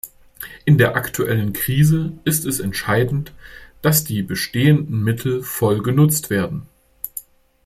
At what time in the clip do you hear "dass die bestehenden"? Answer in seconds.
3.83-5.03